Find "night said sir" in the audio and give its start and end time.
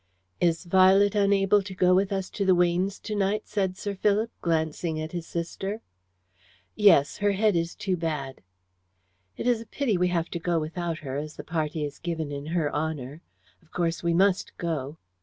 3.15-3.93